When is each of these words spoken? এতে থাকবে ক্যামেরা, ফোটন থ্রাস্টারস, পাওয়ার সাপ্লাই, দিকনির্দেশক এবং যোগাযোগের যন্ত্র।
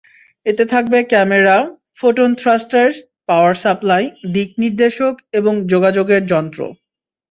এতে 0.45 0.63
থাকবে 0.65 0.99
ক্যামেরা, 1.03 1.55
ফোটন 1.99 2.31
থ্রাস্টারস, 2.35 2.95
পাওয়ার 3.29 3.53
সাপ্লাই, 3.63 4.03
দিকনির্দেশক 4.35 5.15
এবং 5.39 5.53
যোগাযোগের 5.71 6.23
যন্ত্র। 6.27 6.59